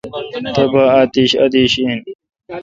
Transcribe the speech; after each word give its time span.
تبا 0.55 0.83
اتیش 0.99 1.31
ادیش 1.43 1.73
این۔ 1.81 1.99